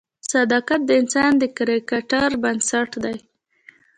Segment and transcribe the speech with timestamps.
[0.31, 3.17] صداقت د انسان د کرکټر بنسټ دی.